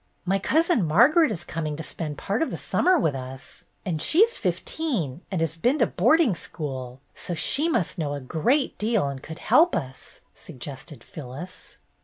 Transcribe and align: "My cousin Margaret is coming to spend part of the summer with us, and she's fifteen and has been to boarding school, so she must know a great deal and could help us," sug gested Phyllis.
"My 0.25 0.39
cousin 0.39 0.83
Margaret 0.83 1.31
is 1.31 1.43
coming 1.43 1.75
to 1.75 1.83
spend 1.83 2.17
part 2.17 2.41
of 2.41 2.49
the 2.49 2.57
summer 2.57 2.97
with 2.97 3.13
us, 3.13 3.65
and 3.85 4.01
she's 4.01 4.35
fifteen 4.35 5.21
and 5.29 5.41
has 5.41 5.55
been 5.55 5.77
to 5.77 5.85
boarding 5.85 6.33
school, 6.33 7.01
so 7.13 7.35
she 7.35 7.69
must 7.69 7.99
know 7.99 8.15
a 8.15 8.19
great 8.19 8.79
deal 8.79 9.07
and 9.09 9.21
could 9.21 9.37
help 9.37 9.75
us," 9.75 10.21
sug 10.33 10.57
gested 10.57 11.03
Phyllis. 11.03 11.77